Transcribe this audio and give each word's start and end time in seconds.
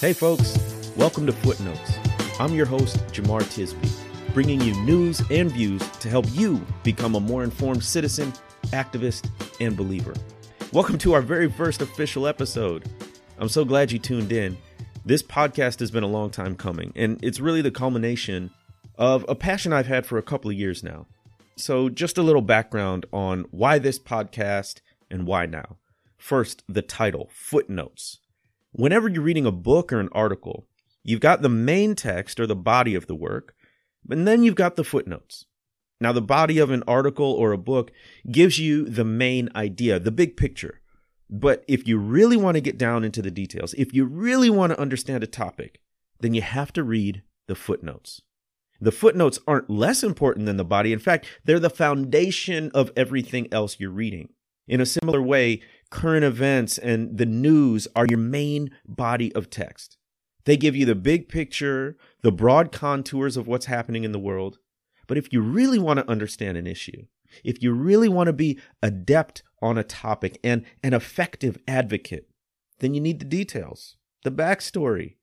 Hey, 0.00 0.12
folks, 0.12 0.56
welcome 0.94 1.26
to 1.26 1.32
Footnotes. 1.32 1.98
I'm 2.38 2.54
your 2.54 2.66
host, 2.66 2.98
Jemar 3.08 3.40
Tisby, 3.40 4.32
bringing 4.32 4.60
you 4.60 4.72
news 4.82 5.20
and 5.28 5.50
views 5.50 5.82
to 5.98 6.08
help 6.08 6.24
you 6.30 6.64
become 6.84 7.16
a 7.16 7.20
more 7.20 7.42
informed 7.42 7.82
citizen, 7.82 8.32
activist, 8.66 9.28
and 9.58 9.76
believer. 9.76 10.14
Welcome 10.72 10.98
to 10.98 11.14
our 11.14 11.20
very 11.20 11.50
first 11.50 11.82
official 11.82 12.28
episode. 12.28 12.88
I'm 13.38 13.48
so 13.48 13.64
glad 13.64 13.90
you 13.90 13.98
tuned 13.98 14.30
in. 14.30 14.56
This 15.04 15.20
podcast 15.20 15.80
has 15.80 15.90
been 15.90 16.04
a 16.04 16.06
long 16.06 16.30
time 16.30 16.54
coming, 16.54 16.92
and 16.94 17.18
it's 17.24 17.40
really 17.40 17.60
the 17.60 17.72
culmination 17.72 18.52
of 18.98 19.24
a 19.28 19.34
passion 19.34 19.72
I've 19.72 19.88
had 19.88 20.06
for 20.06 20.16
a 20.16 20.22
couple 20.22 20.48
of 20.48 20.56
years 20.56 20.84
now. 20.84 21.06
So, 21.56 21.88
just 21.88 22.18
a 22.18 22.22
little 22.22 22.40
background 22.40 23.04
on 23.12 23.46
why 23.50 23.80
this 23.80 23.98
podcast 23.98 24.80
and 25.10 25.26
why 25.26 25.46
now. 25.46 25.78
First, 26.18 26.62
the 26.68 26.82
title 26.82 27.28
Footnotes 27.32 28.18
whenever 28.78 29.08
you're 29.08 29.22
reading 29.22 29.44
a 29.44 29.52
book 29.52 29.92
or 29.92 29.98
an 29.98 30.08
article, 30.12 30.66
you've 31.02 31.20
got 31.20 31.42
the 31.42 31.48
main 31.48 31.96
text 31.96 32.38
or 32.38 32.46
the 32.46 32.54
body 32.54 32.94
of 32.94 33.08
the 33.08 33.14
work, 33.14 33.54
and 34.08 34.26
then 34.26 34.44
you've 34.44 34.54
got 34.54 34.76
the 34.76 34.84
footnotes. 34.84 35.46
Now, 36.00 36.12
the 36.12 36.22
body 36.22 36.58
of 36.58 36.70
an 36.70 36.84
article 36.86 37.32
or 37.32 37.50
a 37.50 37.58
book 37.58 37.90
gives 38.30 38.60
you 38.60 38.84
the 38.84 39.04
main 39.04 39.48
idea, 39.56 39.98
the 39.98 40.12
big 40.12 40.36
picture. 40.36 40.80
But 41.28 41.64
if 41.66 41.88
you 41.88 41.98
really 41.98 42.36
want 42.36 42.54
to 42.54 42.60
get 42.60 42.78
down 42.78 43.02
into 43.02 43.20
the 43.20 43.32
details, 43.32 43.74
if 43.74 43.92
you 43.92 44.04
really 44.04 44.48
want 44.48 44.72
to 44.72 44.80
understand 44.80 45.24
a 45.24 45.26
topic, 45.26 45.80
then 46.20 46.32
you 46.32 46.42
have 46.42 46.72
to 46.74 46.84
read 46.84 47.22
the 47.48 47.56
footnotes. 47.56 48.22
The 48.80 48.92
footnotes 48.92 49.40
aren't 49.48 49.68
less 49.68 50.04
important 50.04 50.46
than 50.46 50.56
the 50.56 50.64
body. 50.64 50.92
In 50.92 51.00
fact, 51.00 51.26
they're 51.44 51.58
the 51.58 51.68
foundation 51.68 52.70
of 52.74 52.92
everything 52.96 53.48
else 53.52 53.80
you're 53.80 53.90
reading. 53.90 54.28
In 54.68 54.80
a 54.80 54.86
similar 54.86 55.20
way, 55.20 55.62
current 55.90 56.24
events 56.24 56.78
and 56.78 57.16
the 57.16 57.26
news 57.26 57.88
are 57.96 58.06
your 58.08 58.18
main 58.18 58.70
body 58.86 59.34
of 59.34 59.50
text. 59.50 59.96
They 60.44 60.56
give 60.56 60.76
you 60.76 60.86
the 60.86 60.94
big 60.94 61.28
picture, 61.28 61.96
the 62.22 62.32
broad 62.32 62.72
contours 62.72 63.36
of 63.36 63.46
what's 63.46 63.66
happening 63.66 64.04
in 64.04 64.12
the 64.12 64.18
world. 64.18 64.58
But 65.06 65.18
if 65.18 65.32
you 65.32 65.40
really 65.40 65.78
want 65.78 65.98
to 65.98 66.08
understand 66.08 66.56
an 66.56 66.66
issue, 66.66 67.06
if 67.44 67.62
you 67.62 67.72
really 67.72 68.08
want 68.08 68.28
to 68.28 68.32
be 68.32 68.58
adept 68.82 69.42
on 69.60 69.76
a 69.76 69.84
topic 69.84 70.38
and 70.42 70.64
an 70.82 70.94
effective 70.94 71.58
advocate, 71.66 72.28
then 72.78 72.94
you 72.94 73.00
need 73.00 73.18
the 73.18 73.24
details, 73.24 73.96
the 74.24 74.30
backstory. 74.30 75.16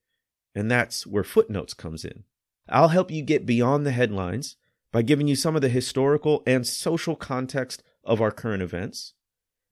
And 0.53 0.69
that's 0.69 1.05
where 1.05 1.23
footnotes 1.23 1.73
comes 1.73 2.05
in. 2.05 2.23
I'll 2.69 2.89
help 2.89 3.11
you 3.11 3.21
get 3.21 3.45
beyond 3.45 3.85
the 3.85 3.91
headlines 3.91 4.57
by 4.91 5.01
giving 5.01 5.27
you 5.27 5.35
some 5.35 5.55
of 5.55 5.61
the 5.61 5.69
historical 5.69 6.41
and 6.47 6.65
social 6.65 7.15
context 7.15 7.83
of 8.03 8.21
our 8.21 8.31
current 8.31 8.63
events. 8.63 9.13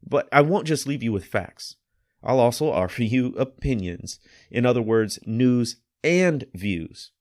But 0.06 0.28
I 0.32 0.42
won't 0.42 0.68
just 0.68 0.88
leave 0.88 1.04
you 1.04 1.12
with 1.12 1.26
facts. 1.26 1.76
I'll 2.23 2.40
also 2.40 2.72
offer 2.72 3.04
you 3.04 3.28
opinions. 3.38 4.20
In 4.52 4.66
other 4.66 4.82
words, 4.82 5.20
news 5.26 5.78
and 6.04 6.45
views. 6.54 7.12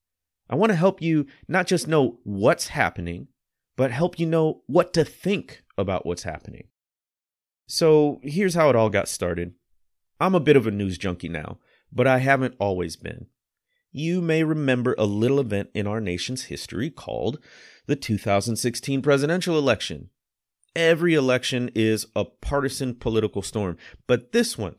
I 0.51 0.57
want 0.57 0.71
to 0.71 0.77
help 0.77 1.01
you 1.01 1.27
not 1.49 1.67
just 1.67 1.89
know 1.89 2.19
what's 2.25 2.69
happening, 2.69 3.29
but 3.77 3.91
help 3.91 4.19
you 4.19 4.27
know 4.27 4.63
what 4.67 4.93
to 4.95 5.05
think 5.05 5.63
about 5.79 6.05
what's 6.05 6.25
happening. 6.25 6.69
So 7.67 8.21
here's 8.23 8.55
how 8.55 8.69
it 8.69 8.77
all 8.77 8.91
got 8.91 9.09
started. 9.09 9.55
I'm 10.21 10.35
a 10.35 10.41
bit 10.41 10.57
of 10.57 10.67
a 10.67 10.71
news 10.71 10.99
junkie 10.99 11.29
now, 11.29 11.59
but 11.91 12.07
I 12.07 12.19
haven't 12.19 12.55
always 12.59 12.97
been. 12.97 13.27
You 13.91 14.21
may 14.21 14.45
remember 14.45 14.95
a 14.97 15.05
little 15.05 15.41
event 15.41 15.71
in 15.75 15.87
our 15.87 16.01
nation's 16.01 16.45
history 16.45 16.91
called 16.91 17.39
the 17.87 17.97
2016 17.97 19.03
presidential 19.03 19.59
election. 19.59 20.11
Every 20.75 21.15
election 21.15 21.71
is 21.75 22.07
a 22.17 22.25
partisan 22.25 22.95
political 22.95 23.43
storm, 23.43 23.77
but 24.07 24.33
this 24.33 24.57
one, 24.57 24.77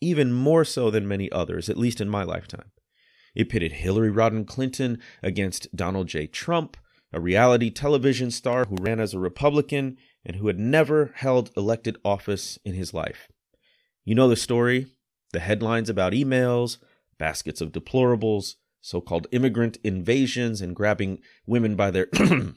even 0.00 0.32
more 0.32 0.64
so 0.64 0.90
than 0.90 1.08
many 1.08 1.30
others, 1.30 1.68
at 1.68 1.76
least 1.76 2.00
in 2.00 2.08
my 2.08 2.22
lifetime. 2.22 2.70
It 3.34 3.50
pitted 3.50 3.72
Hillary 3.72 4.10
Rodham 4.10 4.46
Clinton 4.46 4.98
against 5.22 5.74
Donald 5.76 6.08
J. 6.08 6.26
Trump, 6.26 6.78
a 7.12 7.20
reality 7.20 7.70
television 7.70 8.30
star 8.30 8.64
who 8.64 8.76
ran 8.80 8.98
as 8.98 9.12
a 9.12 9.18
Republican 9.18 9.98
and 10.24 10.36
who 10.36 10.46
had 10.46 10.58
never 10.58 11.12
held 11.16 11.50
elected 11.56 11.98
office 12.02 12.58
in 12.64 12.74
his 12.74 12.94
life. 12.94 13.28
You 14.04 14.14
know 14.14 14.28
the 14.28 14.36
story 14.36 14.86
the 15.32 15.40
headlines 15.40 15.90
about 15.90 16.12
emails, 16.14 16.78
baskets 17.18 17.60
of 17.60 17.72
deplorables, 17.72 18.54
so 18.80 19.00
called 19.00 19.26
immigrant 19.32 19.76
invasions, 19.84 20.62
and 20.62 20.74
grabbing 20.74 21.18
women 21.46 21.76
by 21.76 21.90
their. 21.90 22.08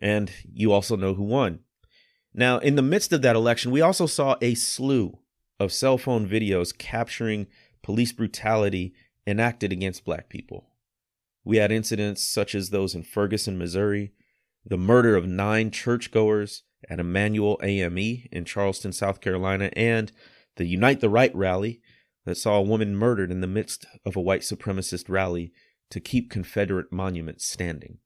and 0.00 0.32
you 0.52 0.72
also 0.72 0.96
know 0.96 1.14
who 1.14 1.22
won. 1.22 1.60
Now, 2.38 2.58
in 2.58 2.76
the 2.76 2.82
midst 2.82 3.14
of 3.14 3.22
that 3.22 3.34
election, 3.34 3.70
we 3.70 3.80
also 3.80 4.04
saw 4.04 4.36
a 4.42 4.54
slew 4.54 5.18
of 5.58 5.72
cell 5.72 5.96
phone 5.96 6.28
videos 6.28 6.76
capturing 6.76 7.46
police 7.82 8.12
brutality 8.12 8.92
enacted 9.26 9.72
against 9.72 10.04
black 10.04 10.28
people. 10.28 10.68
We 11.44 11.56
had 11.56 11.72
incidents 11.72 12.22
such 12.22 12.54
as 12.54 12.68
those 12.68 12.94
in 12.94 13.04
Ferguson, 13.04 13.56
Missouri, 13.56 14.12
the 14.66 14.76
murder 14.76 15.16
of 15.16 15.26
nine 15.26 15.70
churchgoers 15.70 16.64
at 16.90 17.00
Emanuel 17.00 17.58
AME 17.62 18.28
in 18.30 18.44
Charleston, 18.44 18.92
South 18.92 19.22
Carolina, 19.22 19.70
and 19.74 20.12
the 20.56 20.66
Unite 20.66 21.00
the 21.00 21.08
Right 21.08 21.34
rally 21.34 21.80
that 22.26 22.36
saw 22.36 22.58
a 22.58 22.62
woman 22.62 22.96
murdered 22.96 23.30
in 23.30 23.40
the 23.40 23.46
midst 23.46 23.86
of 24.04 24.14
a 24.14 24.20
white 24.20 24.42
supremacist 24.42 25.08
rally 25.08 25.52
to 25.90 26.00
keep 26.00 26.30
Confederate 26.30 26.92
monuments 26.92 27.46
standing. 27.46 27.98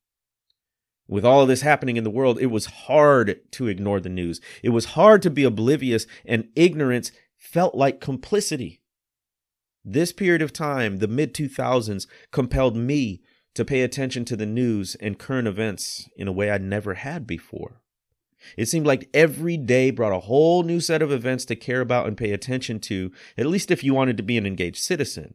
With 1.10 1.24
all 1.24 1.42
of 1.42 1.48
this 1.48 1.62
happening 1.62 1.96
in 1.96 2.04
the 2.04 2.10
world, 2.10 2.38
it 2.40 2.46
was 2.46 2.66
hard 2.66 3.40
to 3.50 3.66
ignore 3.66 3.98
the 3.98 4.08
news. 4.08 4.40
It 4.62 4.68
was 4.68 4.94
hard 4.94 5.22
to 5.22 5.30
be 5.30 5.42
oblivious, 5.42 6.06
and 6.24 6.48
ignorance 6.54 7.10
felt 7.36 7.74
like 7.74 8.00
complicity. 8.00 8.80
This 9.84 10.12
period 10.12 10.40
of 10.40 10.52
time, 10.52 10.98
the 10.98 11.08
mid 11.08 11.34
2000s, 11.34 12.06
compelled 12.30 12.76
me 12.76 13.22
to 13.54 13.64
pay 13.64 13.82
attention 13.82 14.24
to 14.26 14.36
the 14.36 14.46
news 14.46 14.94
and 15.00 15.18
current 15.18 15.48
events 15.48 16.08
in 16.16 16.28
a 16.28 16.32
way 16.32 16.48
I 16.48 16.58
never 16.58 16.94
had 16.94 17.26
before. 17.26 17.82
It 18.56 18.66
seemed 18.66 18.86
like 18.86 19.10
every 19.12 19.56
day 19.56 19.90
brought 19.90 20.16
a 20.16 20.20
whole 20.20 20.62
new 20.62 20.78
set 20.78 21.02
of 21.02 21.10
events 21.10 21.44
to 21.46 21.56
care 21.56 21.80
about 21.80 22.06
and 22.06 22.16
pay 22.16 22.30
attention 22.30 22.78
to, 22.82 23.10
at 23.36 23.46
least 23.46 23.72
if 23.72 23.82
you 23.82 23.94
wanted 23.94 24.16
to 24.18 24.22
be 24.22 24.38
an 24.38 24.46
engaged 24.46 24.78
citizen. 24.78 25.34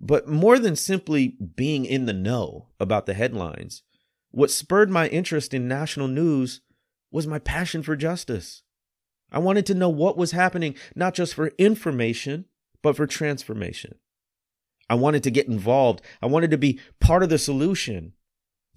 But 0.00 0.28
more 0.28 0.60
than 0.60 0.76
simply 0.76 1.36
being 1.56 1.84
in 1.84 2.06
the 2.06 2.12
know 2.12 2.68
about 2.78 3.06
the 3.06 3.14
headlines, 3.14 3.82
what 4.34 4.50
spurred 4.50 4.90
my 4.90 5.06
interest 5.08 5.54
in 5.54 5.68
national 5.68 6.08
news 6.08 6.60
was 7.12 7.24
my 7.24 7.38
passion 7.38 7.84
for 7.84 7.94
justice. 7.94 8.62
I 9.30 9.38
wanted 9.38 9.64
to 9.66 9.74
know 9.74 9.88
what 9.88 10.16
was 10.16 10.32
happening, 10.32 10.74
not 10.96 11.14
just 11.14 11.34
for 11.34 11.52
information, 11.56 12.46
but 12.82 12.96
for 12.96 13.06
transformation. 13.06 13.94
I 14.90 14.96
wanted 14.96 15.22
to 15.22 15.30
get 15.30 15.46
involved. 15.46 16.02
I 16.20 16.26
wanted 16.26 16.50
to 16.50 16.58
be 16.58 16.80
part 17.00 17.22
of 17.22 17.28
the 17.28 17.38
solution. 17.38 18.14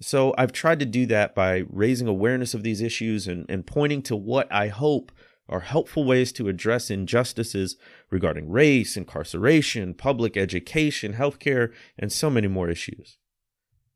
So 0.00 0.32
I've 0.38 0.52
tried 0.52 0.78
to 0.78 0.86
do 0.86 1.06
that 1.06 1.34
by 1.34 1.64
raising 1.68 2.06
awareness 2.06 2.54
of 2.54 2.62
these 2.62 2.80
issues 2.80 3.26
and, 3.26 3.44
and 3.48 3.66
pointing 3.66 4.02
to 4.02 4.14
what 4.16 4.50
I 4.52 4.68
hope 4.68 5.10
are 5.48 5.60
helpful 5.60 6.04
ways 6.04 6.30
to 6.32 6.48
address 6.48 6.88
injustices 6.88 7.76
regarding 8.10 8.48
race, 8.48 8.96
incarceration, 8.96 9.94
public 9.94 10.36
education, 10.36 11.14
healthcare, 11.14 11.72
and 11.98 12.12
so 12.12 12.30
many 12.30 12.46
more 12.46 12.70
issues. 12.70 13.18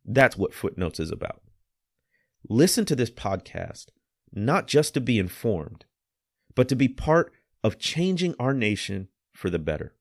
That's 0.04 0.36
what 0.36 0.54
Footnotes 0.54 0.98
is 0.98 1.12
about. 1.12 1.41
Listen 2.48 2.84
to 2.86 2.96
this 2.96 3.10
podcast 3.10 3.86
not 4.32 4.66
just 4.66 4.94
to 4.94 5.00
be 5.00 5.18
informed, 5.18 5.84
but 6.54 6.68
to 6.68 6.74
be 6.74 6.88
part 6.88 7.32
of 7.62 7.78
changing 7.78 8.34
our 8.38 8.54
nation 8.54 9.08
for 9.32 9.50
the 9.50 9.58
better. 9.58 9.94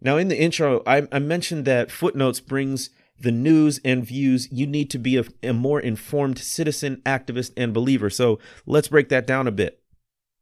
Now, 0.00 0.16
in 0.16 0.28
the 0.28 0.38
intro, 0.38 0.82
I, 0.86 1.06
I 1.10 1.18
mentioned 1.18 1.64
that 1.64 1.90
Footnotes 1.90 2.40
brings 2.40 2.90
the 3.18 3.32
news 3.32 3.80
and 3.84 4.04
views 4.04 4.48
you 4.50 4.66
need 4.66 4.90
to 4.90 4.98
be 4.98 5.16
a, 5.16 5.24
a 5.42 5.52
more 5.52 5.80
informed 5.80 6.38
citizen, 6.38 7.00
activist, 7.06 7.52
and 7.56 7.72
believer. 7.72 8.10
So 8.10 8.38
let's 8.66 8.88
break 8.88 9.08
that 9.08 9.26
down 9.26 9.46
a 9.46 9.52
bit. 9.52 9.82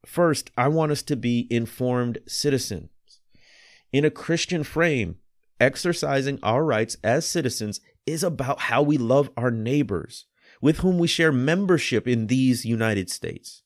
First, 0.05 0.51
I 0.57 0.69
want 0.69 0.91
us 0.91 1.03
to 1.03 1.17
be 1.17 1.47
informed 1.49 2.19
citizens. 2.27 2.89
In 3.93 4.05
a 4.05 4.11
Christian 4.11 4.65
frame, 4.65 5.17
exercising 5.61 6.41
our 6.43 6.65
rights 6.65 6.97
as 7.05 7.25
citizens 7.25 7.81
is 8.05 8.25
about 8.25 8.63
how 8.63 8.83
we 8.83 8.99
love 8.99 9.31
our 9.37 9.51
neighbors 9.51 10.27
with 10.62 10.79
whom 10.79 10.99
we 10.99 11.09
share 11.09 11.32
membership 11.32 12.09
in 12.09 12.29
these 12.29 12.64
United 12.64 13.11
States. 13.11 13.62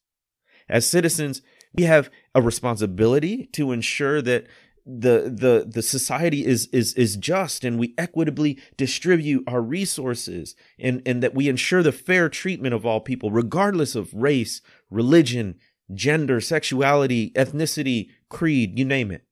As 0.68 0.84
citizens, 0.84 1.42
we 1.72 1.84
have 1.84 2.10
a 2.34 2.42
responsibility 2.42 3.46
to 3.52 3.70
ensure 3.70 4.20
that 4.22 4.46
the 4.86 5.32
the 5.34 5.68
the 5.68 5.82
society 5.82 6.46
is 6.46 6.66
is 6.68 6.94
is 6.94 7.16
just 7.16 7.64
and 7.64 7.76
we 7.76 7.92
equitably 7.98 8.58
distribute 8.76 9.42
our 9.48 9.60
resources 9.60 10.54
and 10.78 11.02
and 11.04 11.24
that 11.24 11.34
we 11.34 11.48
ensure 11.48 11.82
the 11.82 11.90
fair 11.90 12.28
treatment 12.28 12.72
of 12.72 12.86
all 12.86 13.00
people 13.00 13.32
regardless 13.32 13.96
of 13.96 14.14
race 14.14 14.62
religion 14.88 15.56
gender 15.92 16.40
sexuality 16.40 17.32
ethnicity 17.32 18.10
creed 18.28 18.78
you 18.78 18.84
name 18.84 19.10
it 19.10 19.24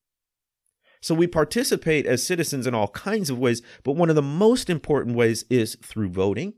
so 1.01 1.15
we 1.15 1.29
participate 1.29 2.05
as 2.05 2.21
citizens 2.21 2.67
in 2.67 2.75
all 2.75 2.89
kinds 2.89 3.31
of 3.31 3.39
ways 3.39 3.63
but 3.85 3.93
one 3.93 4.11
of 4.11 4.17
the 4.17 4.23
most 4.23 4.69
important 4.69 5.15
ways 5.15 5.45
is 5.49 5.77
through 5.85 6.09
voting 6.09 6.53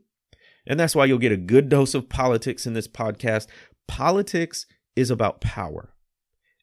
and 0.67 0.79
that's 0.79 0.95
why 0.95 1.05
you'll 1.05 1.17
get 1.17 1.31
a 1.31 1.37
good 1.37 1.69
dose 1.69 1.93
of 1.93 2.09
politics 2.09 2.65
in 2.65 2.73
this 2.73 2.87
podcast 2.87 3.47
politics 3.87 4.65
is 4.95 5.09
about 5.09 5.41
power 5.41 5.93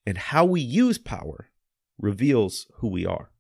and 0.07 0.19
how 0.19 0.45
we 0.45 0.61
use 0.61 0.99
power 0.99 1.49
reveals 1.99 2.67
who 2.77 2.89
we 2.89 3.07
are. 3.07 3.31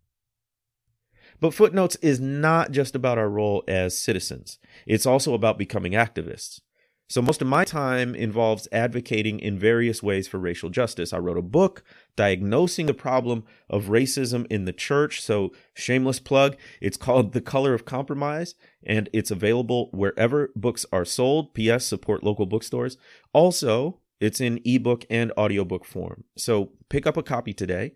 But 1.40 1.52
Footnotes 1.52 1.96
is 1.96 2.20
not 2.20 2.70
just 2.70 2.94
about 2.94 3.18
our 3.18 3.28
role 3.28 3.64
as 3.68 3.98
citizens, 3.98 4.58
it's 4.86 5.06
also 5.06 5.34
about 5.34 5.58
becoming 5.58 5.92
activists. 5.92 6.60
So, 7.06 7.20
most 7.20 7.42
of 7.42 7.48
my 7.48 7.64
time 7.64 8.14
involves 8.14 8.66
advocating 8.72 9.38
in 9.38 9.58
various 9.58 10.02
ways 10.02 10.26
for 10.26 10.38
racial 10.38 10.70
justice. 10.70 11.12
I 11.12 11.18
wrote 11.18 11.36
a 11.36 11.42
book 11.42 11.84
diagnosing 12.16 12.86
the 12.86 12.94
problem 12.94 13.44
of 13.68 13.84
racism 13.84 14.46
in 14.48 14.64
the 14.64 14.72
church. 14.72 15.20
So, 15.20 15.52
shameless 15.74 16.18
plug, 16.18 16.56
it's 16.80 16.96
called 16.96 17.32
The 17.32 17.42
Color 17.42 17.74
of 17.74 17.84
Compromise, 17.84 18.54
and 18.82 19.10
it's 19.12 19.30
available 19.30 19.90
wherever 19.92 20.50
books 20.56 20.86
are 20.92 21.04
sold. 21.04 21.52
P.S. 21.52 21.84
Support 21.84 22.24
local 22.24 22.46
bookstores. 22.46 22.96
Also, 23.34 24.00
it's 24.18 24.40
in 24.40 24.60
ebook 24.64 25.04
and 25.10 25.30
audiobook 25.36 25.84
form. 25.84 26.24
So, 26.38 26.70
pick 26.88 27.06
up 27.06 27.18
a 27.18 27.22
copy 27.22 27.52
today. 27.52 27.92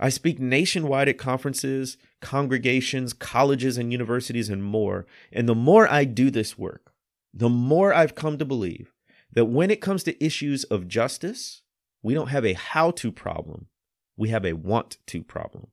I 0.00 0.08
speak 0.08 0.38
nationwide 0.38 1.08
at 1.08 1.18
conferences, 1.18 1.98
congregations, 2.22 3.12
colleges, 3.12 3.76
and 3.76 3.92
universities, 3.92 4.48
and 4.48 4.64
more. 4.64 5.06
And 5.32 5.48
the 5.48 5.54
more 5.54 5.90
I 5.90 6.04
do 6.04 6.30
this 6.30 6.56
work, 6.56 6.87
the 7.32 7.48
more 7.48 7.92
I've 7.92 8.14
come 8.14 8.38
to 8.38 8.44
believe 8.44 8.92
that 9.32 9.46
when 9.46 9.70
it 9.70 9.80
comes 9.80 10.02
to 10.04 10.24
issues 10.24 10.64
of 10.64 10.88
justice, 10.88 11.62
we 12.02 12.14
don't 12.14 12.28
have 12.28 12.44
a 12.44 12.54
how 12.54 12.90
to 12.92 13.12
problem, 13.12 13.66
we 14.16 14.30
have 14.30 14.44
a 14.44 14.54
want 14.54 14.98
to 15.06 15.22
problem. 15.22 15.68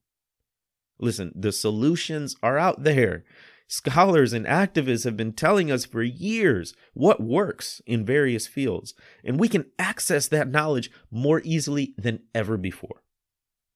Listen, 1.00 1.32
the 1.36 1.52
solutions 1.52 2.36
are 2.42 2.58
out 2.58 2.84
there. 2.84 3.24
Scholars 3.68 4.32
and 4.32 4.46
activists 4.46 5.06
have 5.06 5.18
been 5.18 5.34
telling 5.34 5.72
us 5.72 5.86
for 5.86 6.04
years 6.04 6.76
what 6.94 7.22
works 7.22 7.82
in 7.88 8.06
various 8.06 8.46
fields, 8.46 8.94
and 9.24 9.40
we 9.40 9.50
can 9.50 9.66
access 9.80 10.28
that 10.28 10.48
knowledge 10.48 10.92
more 11.10 11.42
easily 11.44 11.96
than 11.98 12.20
ever 12.36 12.58
before. 12.58 13.02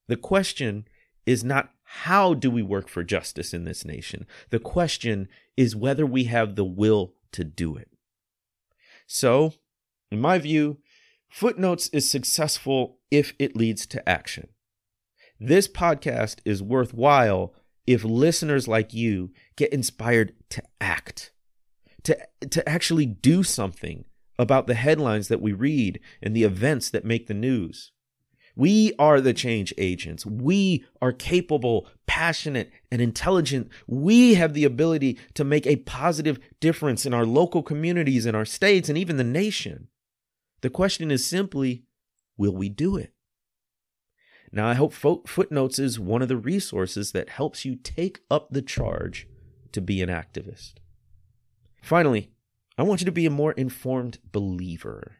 The 0.08 0.18
question 0.18 0.88
is 1.26 1.44
not 1.44 1.72
how 1.84 2.36
do 2.36 2.52
we 2.52 2.62
work 2.62 2.88
for 2.88 3.04
justice 3.04 3.54
in 3.54 3.64
this 3.64 3.84
nation? 3.84 4.28
The 4.52 4.60
question 4.60 5.28
is 5.58 5.76
whether 5.76 6.06
we 6.06 6.26
have 6.26 6.56
the 6.56 6.66
will 6.66 7.14
to 7.34 7.44
do 7.44 7.76
it. 7.76 7.90
So, 9.08 9.54
in 10.12 10.22
my 10.22 10.38
view, 10.40 10.80
Footnotes 11.30 11.90
is 11.90 12.10
successful 12.10 12.98
if 13.12 13.34
it 13.40 13.56
leads 13.56 13.86
to 13.88 14.10
action. 14.10 14.50
This 15.40 15.68
podcast 15.68 16.40
is 16.44 16.62
worthwhile 16.62 17.54
if 17.86 18.04
listeners 18.04 18.68
like 18.68 18.94
you 18.94 19.32
get 19.56 19.72
inspired 19.72 20.34
to 20.50 20.64
act, 20.82 21.32
to, 22.04 22.18
to 22.50 22.68
actually 22.68 23.06
do 23.06 23.44
something 23.44 24.06
about 24.38 24.68
the 24.68 24.74
headlines 24.74 25.28
that 25.28 25.42
we 25.42 25.54
read 25.54 26.00
and 26.22 26.36
the 26.36 26.44
events 26.44 26.90
that 26.90 27.06
make 27.06 27.28
the 27.28 27.34
news. 27.34 27.92
We 28.60 28.92
are 29.00 29.22
the 29.22 29.34
change 29.34 29.74
agents. 29.78 30.26
We 30.26 30.84
are 31.02 31.14
capable, 31.14 31.88
passionate, 32.08 32.70
and 32.92 33.02
intelligent. 33.02 33.70
We 33.88 34.34
have 34.34 34.54
the 34.54 34.66
ability 34.66 35.18
to 35.36 35.46
make 35.46 35.66
a 35.66 35.78
positive 35.78 36.40
difference 36.60 37.06
in 37.06 37.14
our 37.14 37.26
local 37.26 37.64
communities, 37.64 38.26
in 38.26 38.36
our 38.36 38.44
states, 38.44 38.90
and 38.90 38.98
even 38.98 39.16
the 39.16 39.24
nation. 39.24 39.88
The 40.60 40.70
question 40.70 41.10
is 41.10 41.26
simply 41.26 41.84
will 42.38 42.54
we 42.54 42.68
do 42.68 42.98
it? 42.98 43.14
Now, 44.52 44.68
I 44.68 44.74
hope 44.74 44.94
Footnotes 44.94 45.80
is 45.80 45.98
one 45.98 46.22
of 46.22 46.28
the 46.28 46.36
resources 46.36 47.14
that 47.14 47.30
helps 47.30 47.64
you 47.64 47.78
take 47.78 48.20
up 48.30 48.50
the 48.52 48.62
charge 48.62 49.26
to 49.72 49.80
be 49.80 50.02
an 50.02 50.10
activist. 50.10 50.74
Finally, 51.82 52.30
I 52.78 52.84
want 52.84 53.00
you 53.00 53.06
to 53.06 53.12
be 53.14 53.26
a 53.26 53.30
more 53.32 53.54
informed 53.54 54.18
believer. 54.34 55.16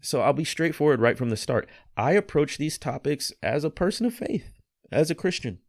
So 0.00 0.20
I'll 0.20 0.32
be 0.32 0.44
straightforward 0.44 1.00
right 1.00 1.16
from 1.16 1.30
the 1.30 1.36
start. 1.36 1.68
I 1.96 2.12
approach 2.12 2.58
these 2.58 2.78
topics 2.78 3.32
as 3.42 3.64
a 3.64 3.70
person 3.70 4.06
of 4.06 4.14
faith, 4.14 4.50
as 4.92 5.10
a 5.10 5.14
Christian. 5.14 5.60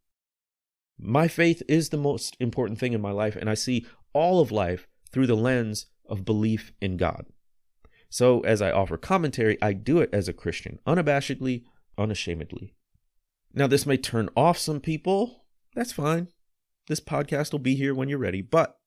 My 1.00 1.28
faith 1.28 1.62
is 1.68 1.90
the 1.90 1.98
most 1.98 2.36
important 2.40 2.80
thing 2.80 2.94
in 2.94 3.02
my 3.02 3.12
life, 3.12 3.36
and 3.36 3.50
I 3.50 3.54
see 3.54 3.86
all 4.14 4.42
of 4.42 4.52
life 4.52 4.88
through 5.12 5.28
the 5.28 5.36
lens 5.36 5.86
of 6.08 6.26
belief 6.26 6.74
in 6.82 6.98
God. 6.98 7.28
So 8.10 8.42
as 8.42 8.62
I 8.62 8.72
offer 8.72 8.98
commentary, 8.98 9.58
I 9.62 9.74
do 9.74 10.00
it 10.00 10.10
as 10.12 10.28
a 10.28 10.34
Christian, 10.34 10.80
unabashedly, 10.88 11.64
unashamedly. 11.98 12.74
Now, 13.54 13.68
this 13.68 13.86
may 13.86 13.98
turn 13.98 14.30
off 14.36 14.58
some 14.58 14.80
people. 14.80 15.46
That's 15.76 15.92
fine. 15.92 16.28
This 16.88 17.00
podcast 17.00 17.52
will 17.52 17.60
be 17.60 17.76
here 17.76 17.94
when 17.94 18.10
you're 18.10 18.18
ready. 18.18 18.42
But 18.42 18.78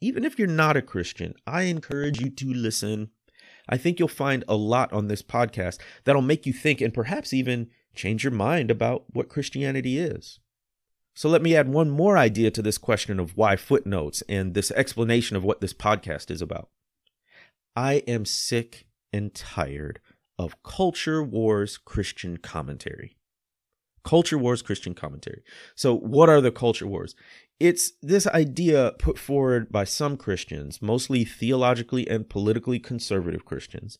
even 0.00 0.24
if 0.24 0.38
you're 0.38 0.48
not 0.48 0.76
a 0.76 0.82
Christian, 0.82 1.34
I 1.46 1.62
encourage 1.62 2.20
you 2.20 2.30
to 2.30 2.52
listen 2.52 3.10
I 3.70 3.78
think 3.78 3.98
you'll 3.98 4.08
find 4.08 4.44
a 4.48 4.56
lot 4.56 4.92
on 4.92 5.06
this 5.06 5.22
podcast 5.22 5.78
that'll 6.04 6.20
make 6.20 6.44
you 6.44 6.52
think 6.52 6.80
and 6.80 6.92
perhaps 6.92 7.32
even 7.32 7.70
change 7.94 8.24
your 8.24 8.32
mind 8.32 8.70
about 8.70 9.04
what 9.12 9.28
Christianity 9.28 9.98
is. 9.98 10.40
So 11.14 11.28
let 11.28 11.42
me 11.42 11.54
add 11.54 11.68
one 11.68 11.90
more 11.90 12.18
idea 12.18 12.50
to 12.50 12.62
this 12.62 12.78
question 12.78 13.20
of 13.20 13.36
why 13.36 13.56
footnotes 13.56 14.22
and 14.28 14.54
this 14.54 14.70
explanation 14.72 15.36
of 15.36 15.44
what 15.44 15.60
this 15.60 15.72
podcast 15.72 16.30
is 16.30 16.42
about. 16.42 16.68
I 17.76 18.02
am 18.08 18.24
sick 18.24 18.86
and 19.12 19.32
tired 19.32 20.00
of 20.38 20.62
culture 20.62 21.22
wars 21.22 21.78
Christian 21.78 22.38
commentary. 22.38 23.16
Culture 24.04 24.38
Wars 24.38 24.62
Christian 24.62 24.94
Commentary. 24.94 25.42
So, 25.74 25.96
what 25.96 26.28
are 26.28 26.40
the 26.40 26.52
culture 26.52 26.86
wars? 26.86 27.14
It's 27.58 27.92
this 28.00 28.26
idea 28.26 28.94
put 28.98 29.18
forward 29.18 29.70
by 29.70 29.84
some 29.84 30.16
Christians, 30.16 30.80
mostly 30.80 31.24
theologically 31.24 32.08
and 32.08 32.28
politically 32.28 32.78
conservative 32.78 33.44
Christians, 33.44 33.98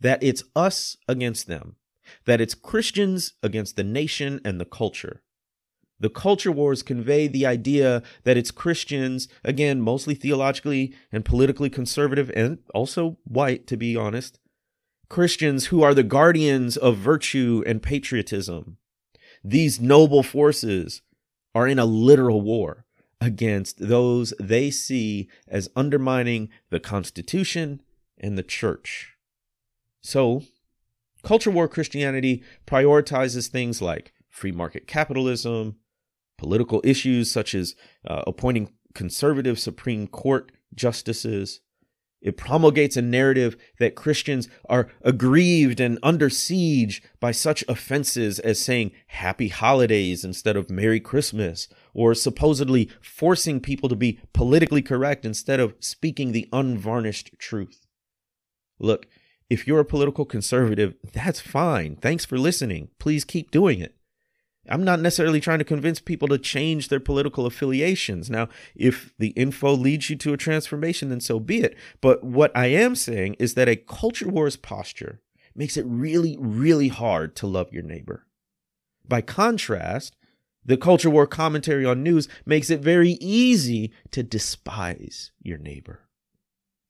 that 0.00 0.22
it's 0.22 0.44
us 0.54 0.96
against 1.08 1.46
them, 1.46 1.76
that 2.26 2.40
it's 2.40 2.54
Christians 2.54 3.34
against 3.42 3.76
the 3.76 3.84
nation 3.84 4.40
and 4.44 4.60
the 4.60 4.66
culture. 4.66 5.22
The 6.00 6.10
culture 6.10 6.52
wars 6.52 6.82
convey 6.82 7.26
the 7.26 7.44
idea 7.44 8.02
that 8.24 8.36
it's 8.36 8.52
Christians, 8.52 9.26
again, 9.42 9.80
mostly 9.80 10.14
theologically 10.14 10.94
and 11.10 11.24
politically 11.24 11.70
conservative 11.70 12.30
and 12.36 12.58
also 12.72 13.18
white, 13.24 13.66
to 13.66 13.76
be 13.76 13.96
honest, 13.96 14.38
Christians 15.08 15.66
who 15.66 15.82
are 15.82 15.94
the 15.94 16.02
guardians 16.02 16.76
of 16.76 16.98
virtue 16.98 17.64
and 17.66 17.82
patriotism 17.82 18.76
these 19.50 19.80
noble 19.80 20.22
forces 20.22 21.02
are 21.54 21.66
in 21.66 21.78
a 21.78 21.86
literal 21.86 22.40
war 22.40 22.84
against 23.20 23.88
those 23.88 24.34
they 24.38 24.70
see 24.70 25.28
as 25.48 25.70
undermining 25.74 26.50
the 26.70 26.78
Constitution 26.78 27.82
and 28.18 28.36
the 28.36 28.42
church. 28.42 29.16
So, 30.02 30.42
culture 31.22 31.50
war 31.50 31.66
Christianity 31.66 32.42
prioritizes 32.66 33.48
things 33.48 33.80
like 33.82 34.12
free 34.28 34.52
market 34.52 34.86
capitalism, 34.86 35.76
political 36.36 36.80
issues 36.84 37.30
such 37.30 37.54
as 37.54 37.74
uh, 38.06 38.22
appointing 38.26 38.70
conservative 38.94 39.58
Supreme 39.58 40.06
Court 40.06 40.52
justices, 40.74 41.60
it 42.20 42.36
promulgates 42.36 42.96
a 42.96 43.02
narrative 43.02 43.56
that 43.78 43.94
Christians 43.94 44.48
are 44.68 44.90
aggrieved 45.02 45.80
and 45.80 45.98
under 46.02 46.28
siege 46.28 47.02
by 47.20 47.30
such 47.30 47.64
offenses 47.68 48.38
as 48.40 48.58
saying 48.58 48.90
happy 49.08 49.48
holidays 49.48 50.24
instead 50.24 50.56
of 50.56 50.70
Merry 50.70 51.00
Christmas, 51.00 51.68
or 51.94 52.14
supposedly 52.14 52.90
forcing 53.00 53.60
people 53.60 53.88
to 53.88 53.96
be 53.96 54.20
politically 54.32 54.82
correct 54.82 55.24
instead 55.24 55.60
of 55.60 55.74
speaking 55.80 56.32
the 56.32 56.48
unvarnished 56.52 57.30
truth. 57.38 57.86
Look, 58.80 59.06
if 59.48 59.66
you're 59.66 59.80
a 59.80 59.84
political 59.84 60.24
conservative, 60.24 60.94
that's 61.12 61.40
fine. 61.40 61.96
Thanks 61.96 62.24
for 62.24 62.38
listening. 62.38 62.88
Please 62.98 63.24
keep 63.24 63.50
doing 63.50 63.80
it. 63.80 63.94
I'm 64.70 64.84
not 64.84 65.00
necessarily 65.00 65.40
trying 65.40 65.58
to 65.58 65.64
convince 65.64 66.00
people 66.00 66.28
to 66.28 66.38
change 66.38 66.88
their 66.88 67.00
political 67.00 67.46
affiliations. 67.46 68.28
Now, 68.30 68.48
if 68.74 69.14
the 69.18 69.28
info 69.30 69.72
leads 69.72 70.10
you 70.10 70.16
to 70.16 70.32
a 70.32 70.36
transformation, 70.36 71.08
then 71.08 71.20
so 71.20 71.40
be 71.40 71.60
it. 71.60 71.76
But 72.00 72.22
what 72.22 72.52
I 72.56 72.66
am 72.66 72.94
saying 72.94 73.36
is 73.38 73.54
that 73.54 73.68
a 73.68 73.76
culture 73.76 74.28
wars 74.28 74.56
posture 74.56 75.20
makes 75.54 75.76
it 75.76 75.86
really, 75.86 76.36
really 76.38 76.88
hard 76.88 77.34
to 77.36 77.46
love 77.46 77.72
your 77.72 77.82
neighbor. 77.82 78.26
By 79.06 79.22
contrast, 79.22 80.16
the 80.64 80.76
culture 80.76 81.10
war 81.10 81.26
commentary 81.26 81.84
on 81.84 82.02
news 82.02 82.28
makes 82.44 82.68
it 82.68 82.80
very 82.80 83.12
easy 83.20 83.92
to 84.10 84.22
despise 84.22 85.32
your 85.40 85.58
neighbor, 85.58 86.08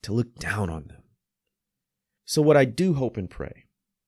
to 0.02 0.12
look 0.12 0.34
down 0.36 0.68
on 0.68 0.88
them. 0.88 1.02
So, 2.24 2.42
what 2.42 2.56
I 2.56 2.64
do 2.64 2.94
hope 2.94 3.16
and 3.16 3.30
pray 3.30 3.64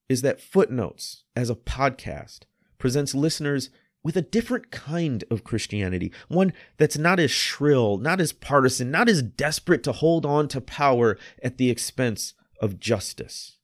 is 0.08 0.22
that 0.22 0.40
footnotes 0.40 1.24
as 1.36 1.48
a 1.50 1.54
podcast 1.54 2.40
presents 2.80 3.14
listeners 3.14 3.70
with 4.02 4.16
a 4.16 4.22
different 4.22 4.70
kind 4.70 5.22
of 5.30 5.44
Christianity, 5.44 6.10
one 6.28 6.52
that's 6.78 6.98
not 6.98 7.20
as 7.20 7.30
shrill, 7.30 7.98
not 7.98 8.20
as 8.20 8.32
partisan, 8.32 8.90
not 8.90 9.08
as 9.08 9.22
desperate 9.22 9.84
to 9.84 9.92
hold 9.92 10.26
on 10.26 10.48
to 10.48 10.60
power 10.60 11.18
at 11.42 11.58
the 11.58 11.70
expense 11.70 12.34
of 12.60 12.80
justice. 12.80 13.58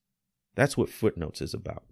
That's 0.55 0.77
what 0.77 0.91
Footnotes 0.91 1.41
is 1.41 1.55
about. 1.55 1.85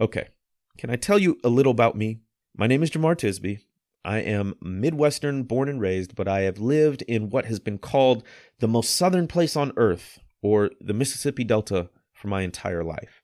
Okay, 0.00 0.28
can 0.76 0.90
I 0.90 0.96
tell 0.96 1.18
you 1.18 1.38
a 1.42 1.48
little 1.48 1.72
about 1.72 1.96
me? 1.96 2.20
My 2.56 2.66
name 2.66 2.82
is 2.82 2.90
Jemar 2.90 3.16
Tisby. 3.16 3.60
I 4.04 4.18
am 4.18 4.54
Midwestern 4.60 5.44
born 5.44 5.68
and 5.68 5.80
raised, 5.80 6.14
but 6.14 6.28
I 6.28 6.40
have 6.40 6.58
lived 6.58 7.02
in 7.02 7.30
what 7.30 7.46
has 7.46 7.58
been 7.58 7.78
called 7.78 8.22
the 8.58 8.68
most 8.68 8.94
southern 8.94 9.26
place 9.26 9.56
on 9.56 9.72
earth, 9.76 10.18
or 10.42 10.70
the 10.78 10.92
Mississippi 10.92 11.42
Delta, 11.42 11.88
for 12.12 12.28
my 12.28 12.42
entire 12.42 12.84
life. 12.84 13.23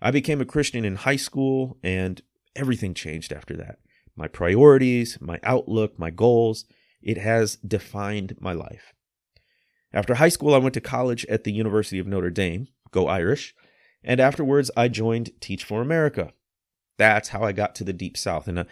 I 0.00 0.10
became 0.10 0.40
a 0.40 0.46
Christian 0.46 0.84
in 0.84 0.96
high 0.96 1.16
school, 1.16 1.78
and 1.82 2.22
everything 2.54 2.94
changed 2.94 3.32
after 3.32 3.56
that. 3.56 3.78
My 4.16 4.28
priorities, 4.28 5.18
my 5.20 5.40
outlook, 5.42 5.98
my 5.98 6.10
goals, 6.10 6.64
it 7.02 7.18
has 7.18 7.56
defined 7.56 8.36
my 8.40 8.52
life. 8.52 8.92
After 9.92 10.16
high 10.16 10.28
school, 10.28 10.54
I 10.54 10.58
went 10.58 10.74
to 10.74 10.80
college 10.80 11.24
at 11.26 11.44
the 11.44 11.52
University 11.52 11.98
of 11.98 12.06
Notre 12.06 12.30
Dame, 12.30 12.68
go 12.90 13.06
Irish, 13.06 13.54
and 14.04 14.20
afterwards 14.20 14.70
I 14.76 14.88
joined 14.88 15.30
Teach 15.40 15.64
for 15.64 15.80
America. 15.80 16.32
That's 16.96 17.28
how 17.30 17.42
I 17.42 17.52
got 17.52 17.74
to 17.76 17.84
the 17.84 17.92
Deep 17.92 18.16
South. 18.16 18.48
And 18.48 18.58
uh, 18.58 18.64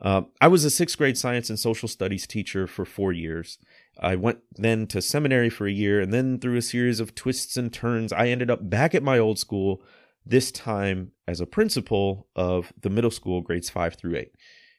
uh, 0.00 0.22
I 0.40 0.48
was 0.48 0.64
a 0.64 0.70
sixth 0.70 0.96
grade 0.96 1.18
science 1.18 1.50
and 1.50 1.58
social 1.58 1.88
studies 1.88 2.26
teacher 2.26 2.66
for 2.66 2.84
four 2.84 3.12
years. 3.12 3.58
I 3.98 4.16
went 4.16 4.38
then 4.54 4.86
to 4.88 5.02
seminary 5.02 5.50
for 5.50 5.66
a 5.66 5.72
year, 5.72 6.00
and 6.00 6.12
then 6.12 6.38
through 6.38 6.56
a 6.56 6.62
series 6.62 7.00
of 7.00 7.14
twists 7.14 7.56
and 7.56 7.72
turns, 7.72 8.12
I 8.12 8.28
ended 8.28 8.50
up 8.50 8.70
back 8.70 8.94
at 8.94 9.02
my 9.02 9.18
old 9.18 9.38
school, 9.38 9.82
this 10.24 10.50
time 10.50 11.12
as 11.26 11.40
a 11.40 11.46
principal 11.46 12.28
of 12.36 12.72
the 12.80 12.90
middle 12.90 13.10
school 13.10 13.40
grades 13.40 13.70
five 13.70 13.94
through 13.94 14.16
eight. 14.16 14.32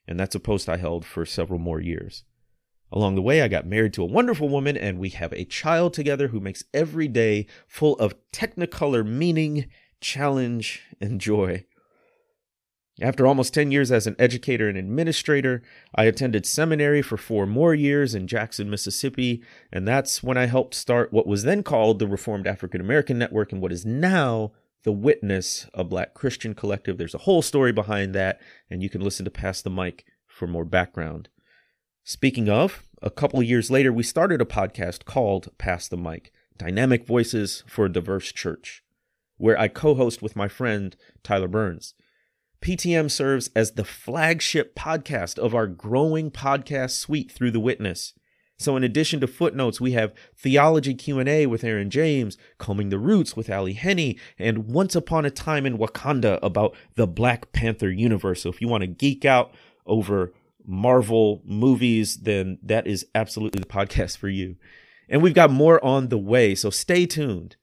And 0.08 0.20
that's 0.20 0.36
a 0.36 0.40
post 0.40 0.70
I 0.70 0.78
held 0.78 1.06
for 1.06 1.26
several 1.26 1.60
more 1.60 1.80
years. 1.80 2.24
Along 2.92 3.16
the 3.16 3.22
way, 3.22 3.42
I 3.42 3.48
got 3.48 3.66
married 3.66 3.94
to 3.94 4.04
a 4.04 4.08
wonderful 4.08 4.50
woman, 4.50 4.76
and 4.76 5.00
we 5.00 5.10
have 5.10 5.32
a 5.32 5.46
child 5.46 5.94
together 5.94 6.28
who 6.28 6.42
makes 6.42 6.66
every 6.74 7.08
day 7.08 7.48
full 7.68 7.96
of 7.96 8.16
technicolor 8.34 9.06
meaning, 9.08 9.68
challenge, 10.02 10.82
and 11.00 11.22
joy. 11.22 11.66
After 13.02 13.26
almost 13.26 13.54
10 13.54 13.72
years 13.72 13.92
as 13.92 14.06
an 14.06 14.18
educator 14.20 14.68
and 14.68 14.78
administrator, 14.78 15.64
I 15.96 16.04
attended 16.04 16.46
seminary 16.46 17.02
for 17.02 17.16
four 17.16 17.48
more 17.48 17.74
years 17.74 18.14
in 18.14 18.28
Jackson, 18.28 18.70
Mississippi, 18.70 19.42
and 19.72 19.88
that's 19.88 20.22
when 20.22 20.38
I 20.38 20.48
helped 20.48 20.76
start 20.76 21.14
what 21.14 21.26
was 21.26 21.44
then 21.44 21.64
called 21.64 22.00
the 22.00 22.08
Reformed 22.08 22.46
African 22.46 22.82
American 22.82 23.18
Network 23.18 23.54
and 23.54 23.62
what 23.62 23.72
is 23.72 23.86
now 23.86 24.52
the 24.84 24.92
Witness, 24.92 25.68
a 25.74 25.84
Black 25.84 26.14
Christian 26.14 26.54
collective. 26.56 26.98
There's 26.98 27.14
a 27.14 27.20
whole 27.20 27.42
story 27.42 27.72
behind 27.72 28.16
that, 28.16 28.40
and 28.70 28.82
you 28.82 28.90
can 28.90 29.02
listen 29.02 29.26
to 29.26 29.32
Pass 29.32 29.62
the 29.62 29.70
Mic 29.70 30.06
for 30.28 30.48
more 30.48 30.66
background. 30.66 31.30
Speaking 32.04 32.50
of, 32.50 32.84
a 33.02 33.12
couple 33.12 33.42
years 33.44 33.70
later, 33.70 33.94
we 33.94 34.04
started 34.04 34.42
a 34.42 34.46
podcast 34.46 35.06
called 35.06 35.56
Pass 35.58 35.88
the 35.88 35.98
Mic 35.98 36.32
Dynamic 36.58 37.06
Voices 37.06 37.64
for 37.68 37.86
a 37.86 37.92
Diverse 37.92 38.32
Church, 38.32 38.84
where 39.38 39.60
I 39.60 39.68
co 39.68 39.96
host 39.96 40.22
with 40.22 40.36
my 40.36 40.48
friend 40.48 40.96
Tyler 41.24 41.48
Burns. 41.48 41.94
PTM 42.62 43.10
serves 43.10 43.50
as 43.56 43.72
the 43.72 43.84
flagship 43.84 44.76
podcast 44.76 45.40
of 45.40 45.56
our 45.56 45.68
growing 45.68 46.30
podcast 46.30 46.92
suite 46.92 47.32
through 47.32 47.52
the 47.52 47.60
witness. 47.60 48.14
So 48.62 48.78
in 48.78 48.84
addition 48.84 49.20
to 49.22 49.28
footnotes, 49.28 49.82
we 49.82 49.94
have 49.94 50.14
theology 50.36 50.94
Q&A 50.94 51.46
with 51.46 51.64
Aaron 51.64 51.90
James, 51.90 52.38
combing 52.58 52.90
the 52.90 53.00
roots 53.00 53.36
with 53.36 53.50
Ali 53.50 53.74
Henny, 53.74 54.18
and 54.38 54.68
once 54.68 54.96
upon 54.96 55.26
a 55.26 55.32
time 55.32 55.66
in 55.66 55.78
Wakanda 55.78 56.40
about 56.42 56.76
the 56.96 57.08
Black 57.08 57.52
Panther 57.52 57.90
universe. 57.90 58.44
So 58.44 58.50
if 58.50 58.62
you 58.62 58.68
want 58.68 58.82
to 58.82 58.88
geek 58.88 59.26
out 59.26 59.54
over 59.86 60.34
Marvel 60.66 61.42
movies, 61.44 62.18
then 62.18 62.60
that 62.64 62.88
is 62.88 63.06
absolutely 63.16 63.60
the 63.60 63.68
podcast 63.68 64.18
for 64.18 64.30
you. 64.30 64.56
And 65.10 65.22
we've 65.22 65.34
got 65.34 65.52
more 65.52 65.84
on 65.84 66.08
the 66.08 66.18
way, 66.18 66.56
so 66.56 66.70
stay 66.70 67.06
tuned. 67.06 67.58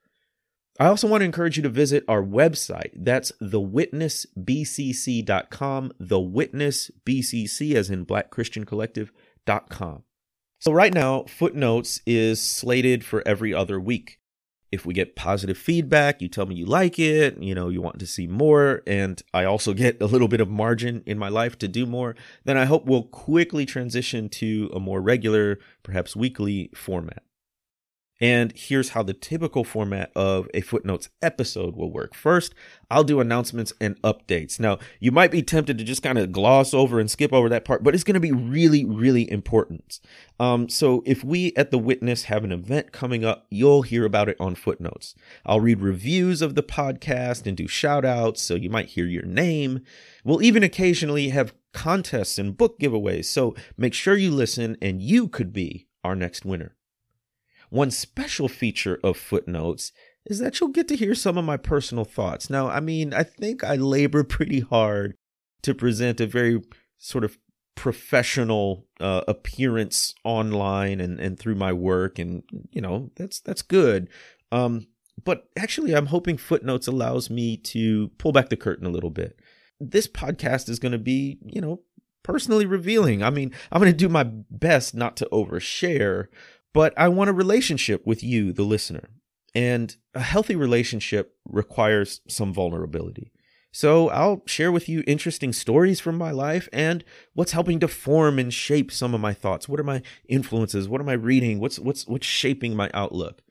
I 0.80 0.86
also 0.86 1.08
want 1.08 1.22
to 1.22 1.24
encourage 1.24 1.56
you 1.56 1.62
to 1.64 1.68
visit 1.68 2.04
our 2.06 2.22
website. 2.22 2.92
That's 2.94 3.32
thewitnessbcc.com, 3.42 5.92
thewitnessbcc 6.00 7.74
as 7.74 7.90
in 7.90 8.04
Black 8.04 8.30
Christian 8.30 8.64
Collective.com. 8.64 10.04
So 10.60 10.72
right 10.72 10.92
now, 10.92 11.24
Footnotes 11.28 12.00
is 12.04 12.42
slated 12.42 13.04
for 13.04 13.22
every 13.26 13.54
other 13.54 13.78
week. 13.78 14.18
If 14.72 14.84
we 14.84 14.92
get 14.92 15.16
positive 15.16 15.56
feedback, 15.56 16.20
you 16.20 16.28
tell 16.28 16.46
me 16.46 16.56
you 16.56 16.66
like 16.66 16.98
it, 16.98 17.40
you 17.40 17.54
know, 17.54 17.68
you 17.68 17.80
want 17.80 18.00
to 18.00 18.06
see 18.06 18.26
more, 18.26 18.82
and 18.86 19.22
I 19.32 19.44
also 19.44 19.72
get 19.84 20.02
a 20.02 20.06
little 20.06 20.28
bit 20.28 20.40
of 20.40 20.50
margin 20.50 21.02
in 21.06 21.16
my 21.16 21.28
life 21.28 21.56
to 21.58 21.68
do 21.68 21.86
more, 21.86 22.16
then 22.44 22.58
I 22.58 22.64
hope 22.64 22.86
we'll 22.86 23.04
quickly 23.04 23.64
transition 23.66 24.28
to 24.30 24.70
a 24.74 24.80
more 24.80 25.00
regular, 25.00 25.58
perhaps 25.82 26.16
weekly 26.16 26.70
format. 26.74 27.22
And 28.20 28.52
here's 28.56 28.90
how 28.90 29.02
the 29.02 29.14
typical 29.14 29.62
format 29.62 30.10
of 30.16 30.48
a 30.52 30.60
footnotes 30.60 31.08
episode 31.22 31.76
will 31.76 31.92
work. 31.92 32.14
First, 32.14 32.54
I'll 32.90 33.04
do 33.04 33.20
announcements 33.20 33.72
and 33.80 34.00
updates. 34.02 34.58
Now, 34.58 34.78
you 34.98 35.12
might 35.12 35.30
be 35.30 35.42
tempted 35.42 35.78
to 35.78 35.84
just 35.84 36.02
kind 36.02 36.18
of 36.18 36.32
gloss 36.32 36.74
over 36.74 36.98
and 36.98 37.10
skip 37.10 37.32
over 37.32 37.48
that 37.48 37.64
part, 37.64 37.84
but 37.84 37.94
it's 37.94 38.04
going 38.04 38.14
to 38.14 38.20
be 38.20 38.32
really, 38.32 38.84
really 38.84 39.30
important. 39.30 40.00
Um, 40.40 40.68
so 40.68 41.02
if 41.06 41.22
we 41.22 41.52
at 41.56 41.70
The 41.70 41.78
Witness 41.78 42.24
have 42.24 42.44
an 42.44 42.52
event 42.52 42.92
coming 42.92 43.24
up, 43.24 43.46
you'll 43.50 43.82
hear 43.82 44.04
about 44.04 44.28
it 44.28 44.36
on 44.40 44.54
footnotes. 44.54 45.14
I'll 45.46 45.60
read 45.60 45.80
reviews 45.80 46.42
of 46.42 46.54
the 46.54 46.62
podcast 46.62 47.46
and 47.46 47.56
do 47.56 47.68
shout 47.68 48.04
outs, 48.04 48.42
so 48.42 48.54
you 48.54 48.70
might 48.70 48.90
hear 48.90 49.06
your 49.06 49.24
name. 49.24 49.80
We'll 50.24 50.42
even 50.42 50.62
occasionally 50.62 51.28
have 51.28 51.54
contests 51.72 52.38
and 52.38 52.56
book 52.56 52.80
giveaways, 52.80 53.26
so 53.26 53.54
make 53.76 53.94
sure 53.94 54.16
you 54.16 54.30
listen 54.30 54.76
and 54.82 55.00
you 55.00 55.28
could 55.28 55.52
be 55.52 55.86
our 56.02 56.16
next 56.16 56.44
winner. 56.44 56.74
One 57.70 57.90
special 57.90 58.48
feature 58.48 58.98
of 59.02 59.16
footnotes 59.16 59.92
is 60.26 60.38
that 60.38 60.60
you'll 60.60 60.70
get 60.70 60.88
to 60.88 60.96
hear 60.96 61.14
some 61.14 61.38
of 61.38 61.44
my 61.44 61.56
personal 61.56 62.04
thoughts. 62.04 62.50
Now, 62.50 62.68
I 62.68 62.80
mean, 62.80 63.14
I 63.14 63.22
think 63.22 63.64
I 63.64 63.76
labor 63.76 64.24
pretty 64.24 64.60
hard 64.60 65.14
to 65.62 65.74
present 65.74 66.20
a 66.20 66.26
very 66.26 66.62
sort 66.98 67.24
of 67.24 67.38
professional 67.78 68.86
uh, 68.98 69.22
appearance 69.28 70.12
online 70.24 71.00
and, 71.00 71.20
and 71.20 71.38
through 71.38 71.54
my 71.54 71.72
work 71.72 72.18
and 72.18 72.42
you 72.72 72.80
know 72.80 73.10
that's 73.14 73.38
that's 73.38 73.62
good. 73.62 74.08
Um, 74.50 74.88
but 75.24 75.48
actually 75.56 75.94
i'm 75.94 76.06
hoping 76.06 76.36
footnotes 76.36 76.86
allows 76.86 77.28
me 77.30 77.56
to 77.56 78.08
pull 78.18 78.32
back 78.32 78.48
the 78.48 78.56
curtain 78.56 78.84
a 78.84 78.90
little 78.90 79.10
bit. 79.10 79.38
This 79.78 80.08
podcast 80.08 80.68
is 80.68 80.80
going 80.80 80.90
to 80.92 80.98
be 80.98 81.38
you 81.44 81.60
know 81.60 81.82
personally 82.24 82.66
revealing. 82.66 83.22
I 83.22 83.30
mean 83.30 83.52
i'm 83.70 83.80
going 83.80 83.92
to 83.92 83.96
do 83.96 84.08
my 84.08 84.24
best 84.24 84.92
not 84.96 85.16
to 85.18 85.28
overshare 85.30 86.26
but 86.72 86.92
I 86.96 87.08
want 87.08 87.30
a 87.30 87.34
relationship 87.34 88.06
with 88.06 88.22
you, 88.22 88.52
the 88.52 88.62
listener. 88.62 89.10
And 89.54 89.96
a 90.14 90.20
healthy 90.20 90.54
relationship 90.56 91.34
requires 91.46 92.20
some 92.28 92.52
vulnerability. 92.52 93.32
So 93.72 94.08
I'll 94.08 94.42
share 94.46 94.72
with 94.72 94.88
you 94.88 95.04
interesting 95.06 95.52
stories 95.52 96.00
from 96.00 96.16
my 96.16 96.30
life 96.30 96.68
and 96.72 97.04
what's 97.34 97.52
helping 97.52 97.80
to 97.80 97.88
form 97.88 98.38
and 98.38 98.52
shape 98.52 98.90
some 98.90 99.14
of 99.14 99.20
my 99.20 99.34
thoughts. 99.34 99.68
What 99.68 99.78
are 99.78 99.84
my 99.84 100.02
influences? 100.28 100.88
What 100.88 101.00
am 101.00 101.08
I 101.08 101.14
reading? 101.14 101.60
What's 101.60 101.78
what's 101.78 102.06
what's 102.06 102.26
shaping 102.26 102.74
my 102.74 102.90
outlook? 102.94 103.42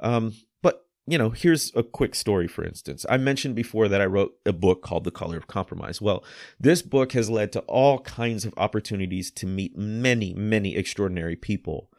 Um, 0.00 0.34
but 0.62 0.86
you 1.06 1.18
know, 1.18 1.30
here's 1.30 1.74
a 1.74 1.82
quick 1.82 2.14
story. 2.14 2.46
For 2.46 2.64
instance, 2.64 3.04
I 3.08 3.16
mentioned 3.16 3.54
before 3.54 3.88
that 3.88 4.00
I 4.00 4.06
wrote 4.06 4.34
a 4.46 4.52
book 4.52 4.82
called 4.82 5.04
The 5.04 5.10
Color 5.10 5.36
of 5.36 5.48
Compromise. 5.48 6.00
Well, 6.00 6.24
this 6.60 6.82
book 6.82 7.12
has 7.12 7.28
led 7.28 7.52
to 7.52 7.60
all 7.60 7.98
kinds 8.00 8.44
of 8.44 8.54
opportunities 8.56 9.30
to 9.32 9.46
meet 9.46 9.76
many, 9.76 10.32
many 10.32 10.76
extraordinary 10.76 11.36
people. 11.36 11.90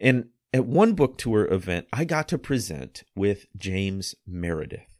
And 0.00 0.30
at 0.52 0.66
one 0.66 0.94
book 0.94 1.18
tour 1.18 1.46
event, 1.46 1.86
I 1.92 2.04
got 2.04 2.28
to 2.28 2.38
present 2.38 3.04
with 3.14 3.46
James 3.56 4.14
Meredith. 4.26 4.96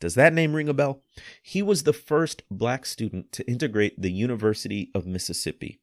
Does 0.00 0.14
that 0.14 0.32
name 0.32 0.54
ring 0.54 0.68
a 0.68 0.74
bell? 0.74 1.02
He 1.42 1.62
was 1.62 1.82
the 1.82 1.92
first 1.92 2.42
black 2.50 2.86
student 2.86 3.32
to 3.32 3.48
integrate 3.48 4.00
the 4.00 4.10
University 4.10 4.90
of 4.94 5.06
Mississippi. 5.06 5.80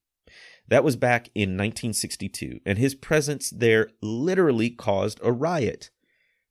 That 0.67 0.83
was 0.83 0.95
back 0.95 1.29
in 1.35 1.51
1962, 1.51 2.59
and 2.65 2.77
his 2.77 2.95
presence 2.95 3.49
there 3.49 3.89
literally 4.01 4.69
caused 4.69 5.19
a 5.23 5.31
riot. 5.31 5.91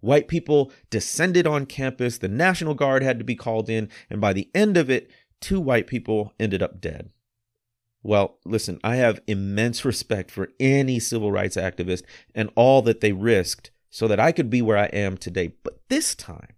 White 0.00 0.28
people 0.28 0.72
descended 0.90 1.46
on 1.46 1.66
campus, 1.66 2.18
the 2.18 2.28
National 2.28 2.74
Guard 2.74 3.02
had 3.02 3.18
to 3.18 3.24
be 3.24 3.34
called 3.34 3.68
in, 3.68 3.88
and 4.08 4.20
by 4.20 4.32
the 4.32 4.48
end 4.54 4.76
of 4.76 4.88
it, 4.88 5.10
two 5.40 5.60
white 5.60 5.86
people 5.86 6.32
ended 6.38 6.62
up 6.62 6.80
dead. 6.80 7.10
Well, 8.06 8.38
listen, 8.44 8.78
I 8.84 8.96
have 8.96 9.20
immense 9.26 9.84
respect 9.84 10.30
for 10.30 10.50
any 10.60 11.00
civil 11.00 11.32
rights 11.32 11.56
activist 11.56 12.04
and 12.36 12.50
all 12.54 12.80
that 12.82 13.00
they 13.00 13.10
risked 13.10 13.72
so 13.90 14.06
that 14.06 14.20
I 14.20 14.30
could 14.30 14.48
be 14.48 14.62
where 14.62 14.76
I 14.76 14.84
am 14.86 15.16
today. 15.16 15.54
But 15.64 15.80
this 15.88 16.14
time, 16.14 16.54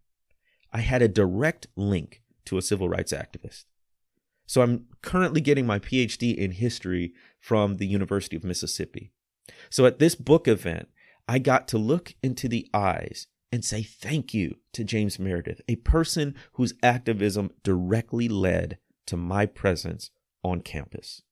I 0.75 0.81
had 0.81 1.01
a 1.01 1.09
direct 1.09 1.67
link 1.75 2.21
to 2.45 2.59
a 2.59 2.63
civil 2.63 2.91
rights 2.91 3.15
activist. 3.15 3.65
So 4.45 4.61
I'm 4.61 4.89
currently 5.01 5.41
getting 5.41 5.67
my 5.67 5.79
PhD 5.79 6.37
in 6.37 6.51
history 6.51 7.15
from 7.41 7.79
the 7.79 7.87
University 7.87 8.37
of 8.37 8.45
Mississippi. 8.45 9.11
So 9.71 9.87
at 9.87 10.01
this 10.01 10.15
book 10.15 10.47
event, 10.49 10.89
I 11.27 11.39
got 11.39 11.67
to 11.69 11.79
look 11.79 12.15
into 12.23 12.49
the 12.49 12.69
eyes 12.75 13.27
and 13.51 13.65
say 13.65 13.83
thank 13.83 14.35
you 14.35 14.57
to 14.75 14.85
James 14.85 15.19
Meredith, 15.19 15.63
a 15.67 15.77
person 15.77 16.35
whose 16.53 16.75
activism 16.83 17.53
directly 17.63 18.29
led 18.29 18.77
to 19.07 19.17
my 19.17 19.47
presence 19.47 20.11
on 20.45 20.61
campus. 20.61 21.23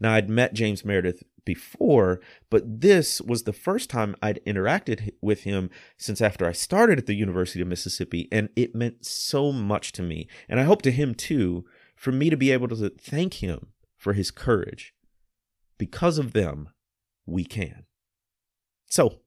Now, 0.00 0.14
I'd 0.14 0.30
met 0.30 0.54
James 0.54 0.84
Meredith 0.84 1.22
before, 1.44 2.20
but 2.50 2.80
this 2.80 3.20
was 3.20 3.42
the 3.42 3.52
first 3.52 3.90
time 3.90 4.14
I'd 4.22 4.40
interacted 4.46 5.10
with 5.20 5.42
him 5.42 5.70
since 5.96 6.20
after 6.20 6.46
I 6.46 6.52
started 6.52 6.98
at 6.98 7.06
the 7.06 7.14
University 7.14 7.60
of 7.60 7.68
Mississippi, 7.68 8.28
and 8.30 8.48
it 8.54 8.74
meant 8.74 9.04
so 9.04 9.50
much 9.52 9.92
to 9.92 10.02
me, 10.02 10.28
and 10.48 10.60
I 10.60 10.64
hope 10.64 10.82
to 10.82 10.92
him 10.92 11.14
too, 11.14 11.64
for 11.96 12.12
me 12.12 12.30
to 12.30 12.36
be 12.36 12.50
able 12.50 12.68
to 12.68 12.90
thank 12.90 13.34
him 13.34 13.68
for 13.96 14.12
his 14.12 14.30
courage. 14.30 14.94
Because 15.78 16.18
of 16.18 16.32
them, 16.32 16.68
we 17.26 17.44
can. 17.44 17.84
So, 18.86 19.20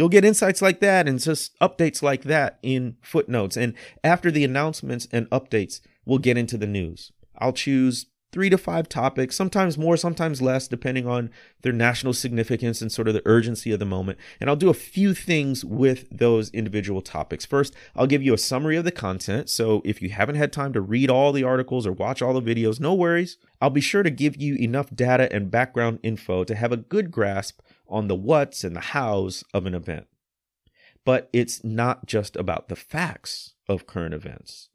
You'll 0.00 0.08
get 0.08 0.24
insights 0.24 0.62
like 0.62 0.80
that 0.80 1.06
and 1.06 1.20
just 1.20 1.58
updates 1.58 2.02
like 2.02 2.22
that 2.22 2.58
in 2.62 2.96
footnotes. 3.02 3.54
And 3.54 3.74
after 4.02 4.30
the 4.30 4.44
announcements 4.44 5.06
and 5.12 5.28
updates, 5.28 5.82
we'll 6.06 6.16
get 6.16 6.38
into 6.38 6.56
the 6.56 6.66
news. 6.66 7.12
I'll 7.36 7.52
choose 7.52 8.06
three 8.32 8.48
to 8.50 8.58
five 8.58 8.88
topics, 8.88 9.34
sometimes 9.34 9.76
more, 9.76 9.96
sometimes 9.96 10.40
less, 10.40 10.68
depending 10.68 11.06
on 11.06 11.30
their 11.62 11.72
national 11.72 12.12
significance 12.12 12.80
and 12.80 12.92
sort 12.92 13.08
of 13.08 13.14
the 13.14 13.22
urgency 13.26 13.72
of 13.72 13.78
the 13.78 13.84
moment. 13.84 14.18
And 14.40 14.48
I'll 14.48 14.56
do 14.56 14.70
a 14.70 14.74
few 14.74 15.14
things 15.14 15.64
with 15.64 16.06
those 16.10 16.50
individual 16.50 17.02
topics. 17.02 17.44
First, 17.44 17.74
I'll 17.96 18.06
give 18.06 18.22
you 18.22 18.32
a 18.32 18.38
summary 18.38 18.76
of 18.76 18.84
the 18.84 18.92
content. 18.92 19.50
So 19.50 19.82
if 19.84 20.00
you 20.00 20.10
haven't 20.10 20.36
had 20.36 20.52
time 20.52 20.72
to 20.74 20.80
read 20.80 21.10
all 21.10 21.32
the 21.32 21.44
articles 21.44 21.86
or 21.86 21.92
watch 21.92 22.22
all 22.22 22.38
the 22.38 22.54
videos, 22.54 22.80
no 22.80 22.94
worries. 22.94 23.36
I'll 23.60 23.70
be 23.70 23.80
sure 23.80 24.02
to 24.02 24.10
give 24.10 24.40
you 24.40 24.54
enough 24.54 24.94
data 24.94 25.30
and 25.32 25.50
background 25.50 25.98
info 26.02 26.44
to 26.44 26.54
have 26.54 26.72
a 26.72 26.76
good 26.76 27.10
grasp 27.10 27.60
on 27.88 28.08
the 28.08 28.14
what's 28.14 28.64
and 28.64 28.74
the 28.74 28.80
how's 28.80 29.44
of 29.52 29.66
an 29.66 29.74
event. 29.74 30.06
But 31.04 31.28
it's 31.32 31.64
not 31.64 32.06
just 32.06 32.36
about 32.36 32.68
the 32.68 32.76
facts 32.76 33.54
of 33.68 33.86
current 33.86 34.14
events. 34.14 34.69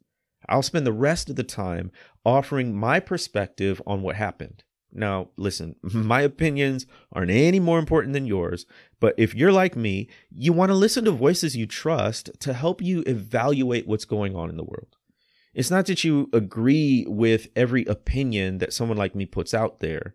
I'll 0.48 0.62
spend 0.62 0.86
the 0.86 0.92
rest 0.92 1.30
of 1.30 1.36
the 1.36 1.44
time 1.44 1.90
offering 2.24 2.74
my 2.74 3.00
perspective 3.00 3.80
on 3.86 4.02
what 4.02 4.16
happened. 4.16 4.64
Now, 4.92 5.28
listen, 5.36 5.76
my 5.82 6.22
opinions 6.22 6.86
aren't 7.12 7.30
any 7.30 7.60
more 7.60 7.78
important 7.78 8.14
than 8.14 8.26
yours, 8.26 8.66
but 9.00 9.14
if 9.18 9.34
you're 9.34 9.52
like 9.52 9.76
me, 9.76 10.08
you 10.30 10.52
want 10.52 10.70
to 10.70 10.74
listen 10.74 11.04
to 11.04 11.10
voices 11.10 11.56
you 11.56 11.66
trust 11.66 12.30
to 12.40 12.54
help 12.54 12.80
you 12.80 13.02
evaluate 13.06 13.86
what's 13.86 14.04
going 14.04 14.34
on 14.34 14.48
in 14.48 14.56
the 14.56 14.64
world. 14.64 14.96
It's 15.54 15.70
not 15.70 15.86
that 15.86 16.04
you 16.04 16.28
agree 16.32 17.06
with 17.08 17.48
every 17.56 17.84
opinion 17.86 18.58
that 18.58 18.74
someone 18.74 18.98
like 18.98 19.14
me 19.14 19.24
puts 19.24 19.54
out 19.54 19.80
there. 19.80 20.14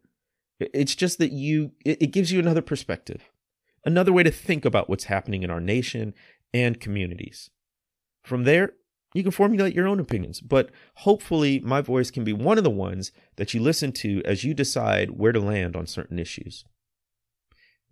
It's 0.60 0.94
just 0.94 1.18
that 1.18 1.32
you 1.32 1.72
it 1.84 2.12
gives 2.12 2.32
you 2.32 2.40
another 2.40 2.62
perspective, 2.62 3.32
another 3.84 4.14
way 4.14 4.22
to 4.22 4.30
think 4.30 4.66
about 4.66 4.88
what's 4.88 5.06
happening 5.06 5.42
in 5.42 5.50
our 5.50 5.60
nation 5.60 6.14
and 6.54 6.80
communities. 6.80 7.50
From 8.24 8.44
there, 8.44 8.74
you 9.14 9.24
can 9.24 9.32
formulate 9.32 9.76
your 9.76 9.88
own 9.88 10.00
opinions, 10.00 10.40
but 10.40 10.70
hopefully, 10.96 11.60
my 11.60 11.82
voice 11.82 12.12
can 12.12 12.24
be 12.24 12.34
one 12.34 12.58
of 12.58 12.64
the 12.64 12.70
ones 12.70 13.12
that 13.36 13.54
you 13.54 13.62
listen 13.62 13.92
to 13.94 14.22
as 14.24 14.44
you 14.44 14.54
decide 14.54 15.12
where 15.12 15.32
to 15.32 15.40
land 15.40 15.76
on 15.76 15.86
certain 15.86 16.20
issues. 16.20 16.64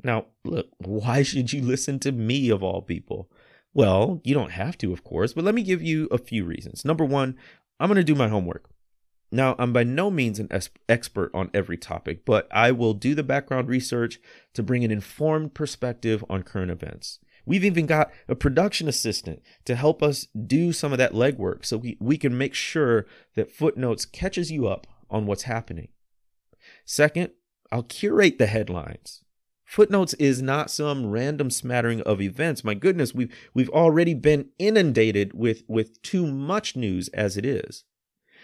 Now, 0.04 0.28
look, 0.46 0.70
why 0.78 1.24
should 1.24 1.52
you 1.52 1.62
listen 1.62 2.00
to 2.00 2.12
me 2.12 2.50
of 2.50 2.64
all 2.64 2.82
people? 2.82 3.30
Well, 3.74 4.22
you 4.24 4.34
don't 4.34 4.52
have 4.52 4.78
to, 4.80 4.94
of 4.94 5.04
course, 5.04 5.34
but 5.34 5.44
let 5.44 5.56
me 5.56 5.62
give 5.62 5.82
you 5.82 6.08
a 6.10 6.18
few 6.18 6.46
reasons. 6.46 6.86
Number 6.86 7.06
one, 7.06 7.38
I'm 7.80 7.88
going 7.88 7.98
to 7.98 8.04
do 8.04 8.16
my 8.16 8.30
homework. 8.30 8.70
Now, 9.32 9.56
I'm 9.60 9.74
by 9.74 9.84
no 9.84 10.10
means 10.10 10.40
an 10.40 10.50
expert 10.88 11.30
on 11.36 11.52
every 11.54 11.78
topic, 11.78 12.26
but 12.26 12.48
I 12.52 12.72
will 12.72 12.94
do 12.94 13.14
the 13.14 13.24
background 13.24 13.68
research 13.68 14.20
to 14.56 14.64
bring 14.64 14.84
an 14.84 14.90
informed 14.90 15.54
perspective 15.54 16.26
on 16.30 16.44
current 16.44 16.72
events. 16.72 17.20
We've 17.50 17.66
even 17.66 17.88
got 17.88 18.12
a 18.28 18.36
production 18.36 18.88
assistant 18.88 19.42
to 19.66 19.76
help 19.76 20.04
us 20.04 20.28
do 20.46 20.72
some 20.72 20.92
of 20.92 21.00
that 21.00 21.14
legwork 21.14 21.66
so 21.66 21.78
we, 21.78 21.98
we 22.00 22.16
can 22.16 22.38
make 22.38 22.54
sure 22.54 23.08
that 23.36 23.52
Footnotes 23.52 24.06
catches 24.06 24.52
you 24.52 24.68
up 24.68 24.86
on 25.10 25.26
what's 25.26 25.44
happening. 25.44 25.88
Second, 26.86 27.32
I'll 27.72 27.82
curate 27.82 28.38
the 28.38 28.46
headlines. 28.46 29.24
Footnotes 29.66 30.14
is 30.16 30.44
not 30.44 30.70
some 30.70 31.10
random 31.10 31.50
smattering 31.50 32.02
of 32.02 32.22
events. 32.22 32.64
My 32.64 32.76
goodness, 32.76 33.16
we've 33.16 33.34
we've 33.56 33.70
already 33.70 34.14
been 34.14 34.50
inundated 34.60 35.34
with 35.34 35.64
with 35.68 36.00
too 36.04 36.28
much 36.28 36.76
news 36.76 37.08
as 37.10 37.36
it 37.36 37.48
is. 37.48 37.84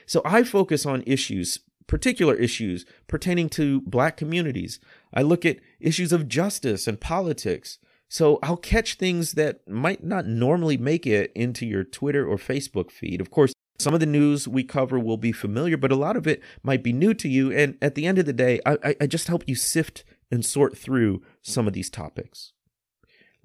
So 0.08 0.24
I 0.26 0.42
focus 0.42 0.84
on 0.84 1.04
issues, 1.06 1.60
particular 1.86 2.34
issues 2.34 2.88
pertaining 3.06 3.50
to 3.50 3.82
black 3.82 4.18
communities. 4.18 4.80
I 5.14 5.22
look 5.22 5.46
at 5.46 5.60
issues 5.80 6.12
of 6.12 6.28
justice 6.28 6.88
and 6.88 7.00
politics. 7.00 7.78
So 8.08 8.40
I'll 8.44 8.58
catch 8.58 8.96
things 8.96 9.34
that 9.34 9.68
might 9.68 10.04
not 10.04 10.28
normally 10.28 10.78
make 10.78 11.08
it 11.08 11.32
into 11.36 11.66
your 11.66 11.84
Twitter 11.84 12.26
or 12.26 12.38
Facebook 12.38 12.92
feed. 12.92 13.20
Of 13.20 13.32
course, 13.32 13.54
some 13.78 13.94
of 13.94 14.00
the 14.00 14.06
news 14.06 14.48
we 14.48 14.64
cover 14.64 15.00
will 15.00 15.18
be 15.18 15.32
familiar, 15.32 15.76
but 15.76 15.92
a 15.92 15.98
lot 15.98 16.16
of 16.16 16.28
it 16.28 16.42
might 16.64 16.84
be 16.84 16.94
new 16.94 17.14
to 17.16 17.28
you. 17.28 17.52
And 17.52 17.78
at 17.82 17.96
the 17.96 18.06
end 18.06 18.18
of 18.18 18.26
the 18.26 18.34
day, 18.34 18.62
I, 18.66 18.96
I 19.02 19.08
just 19.08 19.28
help 19.28 19.44
you 19.48 19.56
sift 19.56 20.04
and 20.32 20.46
sort 20.46 20.78
through 20.78 21.24
some 21.42 21.68
of 21.68 21.74
these 21.74 21.90
topics. 21.90 22.54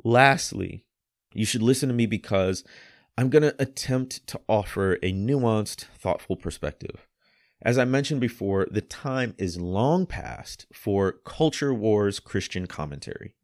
Lastly, 0.05 0.85
you 1.35 1.45
should 1.45 1.63
listen 1.63 1.89
to 1.89 1.95
me 1.95 2.07
because 2.07 2.65
I'm 3.19 3.29
going 3.29 3.43
to 3.43 3.57
attempt 3.59 4.27
to 4.29 4.41
offer 4.49 4.95
a 5.03 5.13
nuanced, 5.13 5.85
thoughtful 5.99 6.37
perspective. 6.37 7.07
As 7.63 7.77
I 7.77 7.85
mentioned 7.85 8.21
before, 8.21 8.67
the 8.71 8.81
time 8.81 9.35
is 9.37 9.61
long 9.61 10.07
past 10.07 10.67
for 10.73 11.13
culture 11.13 11.75
wars 11.75 12.19
Christian 12.19 12.67
commentary. 12.67 13.35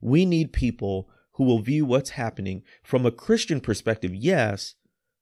We 0.00 0.24
need 0.24 0.52
people 0.52 1.08
who 1.32 1.44
will 1.44 1.60
view 1.60 1.84
what's 1.84 2.10
happening 2.10 2.62
from 2.82 3.06
a 3.06 3.10
Christian 3.10 3.60
perspective, 3.60 4.14
yes, 4.14 4.74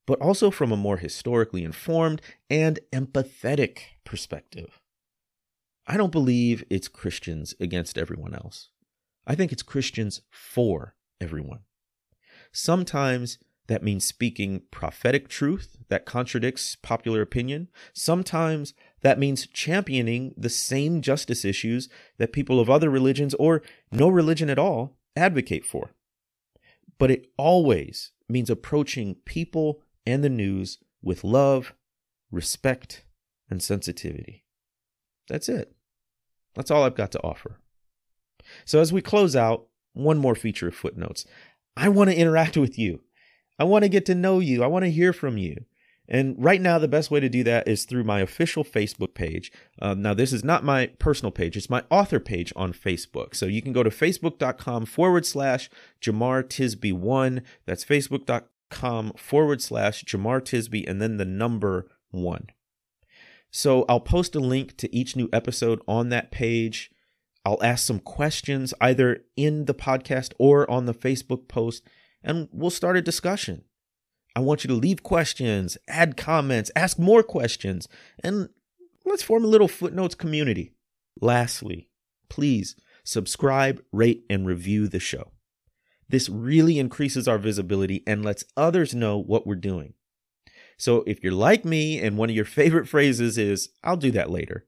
but 0.07 0.21
also 0.21 0.51
from 0.51 0.73
a 0.73 0.77
more 0.77 0.97
historically 0.97 1.64
informed 1.64 2.23
and 2.49 2.81
empathetic 2.93 3.79
perspective. 4.05 4.81
I 5.87 5.97
don't 5.97 6.12
believe 6.12 6.64
it's 6.71 6.88
Christians 6.88 7.55
against 7.61 7.99
everyone 7.99 8.35
else. 8.35 8.71
I 9.27 9.35
think 9.35 9.53
it's 9.53 9.62
Christians 9.62 10.23
for 10.31 10.95
everyone. 11.21 11.61
Sometimes 12.53 13.38
that 13.68 13.83
means 13.83 14.04
speaking 14.04 14.62
prophetic 14.70 15.28
truth 15.28 15.76
that 15.88 16.07
contradicts 16.07 16.76
popular 16.76 17.20
opinion. 17.22 17.68
Sometimes 17.92 18.74
that 19.02 19.18
means 19.18 19.46
championing 19.46 20.35
the 20.37 20.50
same 20.50 21.00
justice 21.00 21.44
issues 21.44 21.88
that 22.16 22.33
people 22.33 22.61
of 22.61 22.68
other 22.68 22.90
religions 22.90 23.35
or 23.35 23.62
no 23.92 24.09
religion 24.09 24.50
at 24.50 24.59
all 24.59 24.96
advocate 25.16 25.64
for. 25.64 25.90
But 26.98 27.11
it 27.11 27.31
always 27.37 28.12
means 28.28 28.50
approaching 28.50 29.16
people 29.24 29.83
and 30.07 30.24
the 30.24 30.31
news 30.31 30.78
with 31.02 31.22
love, 31.22 31.74
respect, 32.31 33.04
and 33.50 33.62
sensitivity. 33.62 34.44
That's 35.28 35.48
it. 35.48 35.74
That's 36.54 36.70
all 36.70 36.85
I've 36.85 36.96
got 36.96 37.12
to 37.12 37.22
offer. 37.22 37.59
So, 38.64 38.81
as 38.81 38.92
we 38.92 39.02
close 39.02 39.37
out, 39.37 39.66
one 39.92 40.18
more 40.18 40.35
feature 40.35 40.68
of 40.68 40.74
footnotes. 40.74 41.26
I 41.76 41.88
want 41.88 42.11
to 42.11 42.16
interact 42.16 42.57
with 42.57 42.78
you. 42.78 43.02
I 43.59 43.64
want 43.64 43.85
to 43.85 43.88
get 43.88 44.07
to 44.07 44.14
know 44.14 44.38
you. 44.38 44.62
I 44.62 44.68
want 44.68 44.85
to 44.85 44.90
hear 44.90 45.12
from 45.12 45.37
you. 45.38 45.64
And 46.09 46.35
right 46.42 46.61
now, 46.61 46.79
the 46.79 46.88
best 46.88 47.11
way 47.11 47.21
to 47.21 47.29
do 47.29 47.44
that 47.44 47.68
is 47.68 47.85
through 47.85 48.05
my 48.05 48.21
official 48.21 48.64
Facebook 48.64 49.12
page. 49.12 49.53
Um, 49.83 50.01
now, 50.01 50.14
this 50.14 50.33
is 50.33 50.42
not 50.42 50.64
my 50.64 50.87
personal 50.99 51.31
page, 51.31 51.57
it's 51.57 51.68
my 51.68 51.85
author 51.90 52.18
page 52.18 52.53
on 52.57 52.73
Facebook. 52.73 53.35
So 53.35 53.47
you 53.47 53.61
can 53.61 53.75
go 53.75 53.83
to 53.83 53.90
facebook.com 53.90 54.87
forward 54.87 55.27
slash 55.27 55.68
Jemar 56.01 56.44
Tisby 56.44 56.94
one. 56.94 57.42
That's 57.66 57.85
facebook.com 57.85 59.12
forward 59.18 59.61
slash 59.61 60.05
Jemar 60.05 60.40
Tisby 60.40 60.88
and 60.88 61.03
then 61.03 61.18
the 61.18 61.27
number 61.27 61.90
one. 62.11 62.47
So 63.51 63.85
I'll 63.88 64.01
post 64.01 64.35
a 64.35 64.40
link 64.40 64.77
to 64.79 64.94
each 64.94 65.14
new 65.14 65.29
episode 65.33 65.81
on 65.87 66.09
that 66.09 66.31
page. 66.31 66.90
I'll 67.44 67.62
ask 67.62 67.87
some 67.87 68.01
questions 68.01 68.75
either 68.81 69.25
in 69.37 69.66
the 69.66 69.75
podcast 69.75 70.33
or 70.38 70.71
on 70.71 70.87
the 70.87 70.94
Facebook 70.94 71.49
post 71.49 71.83
and 72.22 72.48
we'll 72.52 72.70
start 72.70 72.96
a 72.96 73.02
discussion. 73.02 73.64
I 74.37 74.40
want 74.40 74.62
you 74.62 74.68
to 74.68 74.74
leave 74.74 75.02
questions, 75.02 75.78
add 75.88 76.16
comments, 76.16 76.70
ask 76.76 76.98
more 76.98 77.22
questions, 77.22 77.88
and 78.22 78.48
let's 79.04 79.22
form 79.22 79.44
a 79.44 79.48
little 79.48 79.68
footnotes 79.68 80.14
community. 80.14 80.74
Lastly, 81.20 81.88
please 82.28 82.76
subscribe, 83.04 83.83
rate, 83.92 84.24
and 84.28 84.46
review 84.46 84.87
the 84.87 85.00
show. 85.00 85.33
This 86.09 86.28
really 86.28 86.78
increases 86.78 87.28
our 87.28 87.38
visibility 87.38 88.02
and 88.07 88.24
lets 88.24 88.44
others 88.57 88.94
know 88.94 89.18
what 89.18 89.46
we're 89.46 89.57
doing. 89.57 89.94
So 90.78 91.02
if 91.07 91.22
you're 91.22 91.33
like 91.33 91.64
me 91.64 92.00
and 92.00 92.16
one 92.16 92.31
of 92.31 92.37
your 92.37 92.44
favorite 92.44 92.88
phrases 92.88 93.37
is, 93.37 93.70
I'll 93.83 93.96
do 93.96 94.11
that 94.12 94.31
later, 94.31 94.66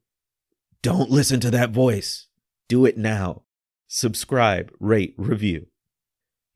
don't 0.82 1.10
listen 1.10 1.40
to 1.40 1.50
that 1.50 1.70
voice. 1.70 2.26
Do 2.68 2.86
it 2.86 2.96
now. 2.96 3.42
Subscribe, 3.86 4.72
rate, 4.78 5.14
review. 5.16 5.66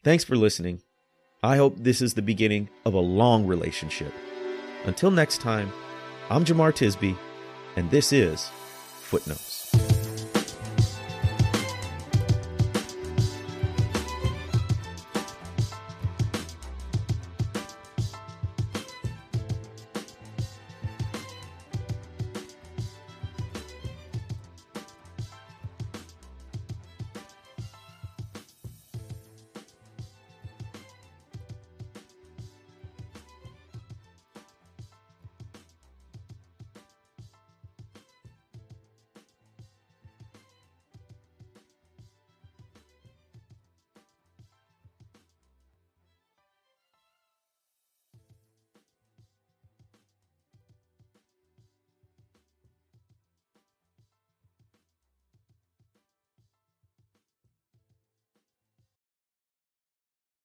Thanks 0.03 0.25
for 0.25 0.37
listening. 0.37 0.84
I 1.45 1.59
hope 1.59 1.75
this 1.77 2.01
is 2.01 2.15
the 2.15 2.23
beginning 2.23 2.71
of 2.87 2.95
a 2.95 2.99
long 2.99 3.47
relationship. 3.47 4.15
Until 4.87 5.11
next 5.11 5.43
time, 5.43 5.71
I'm 6.31 6.43
Jemar 6.43 6.73
Tisby, 6.73 7.19
and 7.77 7.91
this 7.91 8.15
is 8.15 8.49
Footnotes. 9.03 9.54